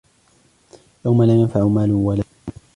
يَوْمَ 1.05 1.23
لَا 1.23 1.33
يَنْفَعُ 1.41 1.67
مَالٌ 1.67 1.91
وَلَا 1.91 2.23
بَنُونَ 2.23 2.57